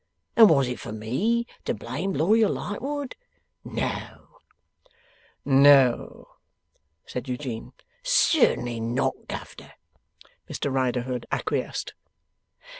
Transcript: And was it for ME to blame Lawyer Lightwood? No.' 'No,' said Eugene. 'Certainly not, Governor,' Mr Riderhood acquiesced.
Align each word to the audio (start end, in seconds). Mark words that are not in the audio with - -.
And 0.35 0.49
was 0.49 0.67
it 0.67 0.79
for 0.79 0.91
ME 0.91 1.45
to 1.65 1.75
blame 1.75 2.11
Lawyer 2.13 2.49
Lightwood? 2.49 3.13
No.' 3.63 4.39
'No,' 5.45 6.27
said 7.05 7.29
Eugene. 7.29 7.73
'Certainly 8.01 8.79
not, 8.79 9.13
Governor,' 9.27 9.73
Mr 10.49 10.73
Riderhood 10.73 11.27
acquiesced. 11.31 11.93